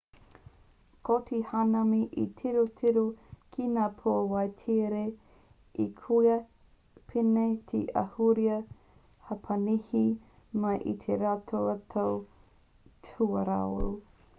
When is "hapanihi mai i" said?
9.31-10.99